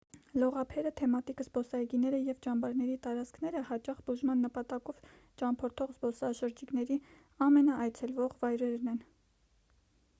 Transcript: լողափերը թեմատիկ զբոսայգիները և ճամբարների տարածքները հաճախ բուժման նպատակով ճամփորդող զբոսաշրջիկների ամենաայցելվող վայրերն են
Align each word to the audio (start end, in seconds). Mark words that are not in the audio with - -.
լողափերը 0.41 0.91
թեմատիկ 0.99 1.41
զբոսայգիները 1.43 2.21
և 2.29 2.39
ճամբարների 2.45 2.95
տարածքները 3.03 3.61
հաճախ 3.67 3.99
բուժման 4.07 4.41
նպատակով 4.45 5.03
ճամփորդող 5.41 5.93
զբոսաշրջիկների 5.97 6.97
ամենաայցելվող 7.49 8.33
վայրերն 8.47 8.91
են 8.95 8.99